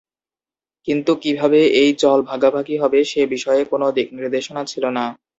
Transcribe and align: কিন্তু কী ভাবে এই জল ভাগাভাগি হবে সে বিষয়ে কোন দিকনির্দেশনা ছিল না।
কিন্তু 0.87 1.11
কী 1.21 1.31
ভাবে 1.39 1.59
এই 1.81 1.89
জল 2.01 2.19
ভাগাভাগি 2.29 2.75
হবে 2.77 2.99
সে 3.11 3.21
বিষয়ে 3.33 3.61
কোন 3.71 3.81
দিকনির্দেশনা 3.97 4.61
ছিল 4.65 4.83
না। 4.97 5.05